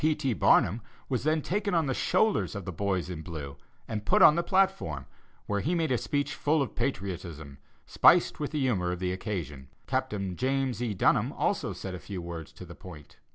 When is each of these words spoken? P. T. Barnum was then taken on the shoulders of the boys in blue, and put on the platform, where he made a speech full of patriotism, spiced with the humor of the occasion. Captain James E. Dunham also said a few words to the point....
P. 0.01 0.15
T. 0.15 0.33
Barnum 0.33 0.81
was 1.09 1.25
then 1.25 1.43
taken 1.43 1.75
on 1.75 1.85
the 1.85 1.93
shoulders 1.93 2.55
of 2.55 2.65
the 2.65 2.71
boys 2.71 3.07
in 3.07 3.21
blue, 3.21 3.55
and 3.87 4.03
put 4.03 4.23
on 4.23 4.33
the 4.33 4.41
platform, 4.41 5.05
where 5.45 5.59
he 5.59 5.75
made 5.75 5.91
a 5.91 5.97
speech 5.99 6.33
full 6.33 6.59
of 6.59 6.73
patriotism, 6.73 7.59
spiced 7.85 8.39
with 8.39 8.49
the 8.49 8.59
humor 8.59 8.91
of 8.91 8.97
the 8.97 9.11
occasion. 9.13 9.67
Captain 9.85 10.35
James 10.35 10.81
E. 10.81 10.95
Dunham 10.95 11.31
also 11.31 11.71
said 11.71 11.93
a 11.93 11.99
few 11.99 12.19
words 12.19 12.51
to 12.53 12.65
the 12.65 12.73
point.... 12.73 13.19